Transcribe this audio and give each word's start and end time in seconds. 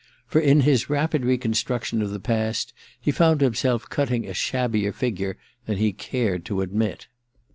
For 0.25 0.41
in 0.41 0.61
his 0.61 0.89
rapid 0.89 1.23
reconstruction 1.23 2.01
of 2.01 2.09
the 2.09 2.19
past 2.19 2.73
he 2.99 3.11
found 3.11 3.39
himself 3.41 3.87
cutting 3.87 4.25
a 4.27 4.33
shabbier 4.33 4.91
^gure 4.91 5.35
than 5.67 5.77
he 5.77 5.93
cared 5.93 6.43
to 6.45 6.61
admit. 6.63 7.07